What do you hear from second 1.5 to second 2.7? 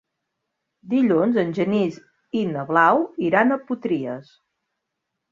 Genís i na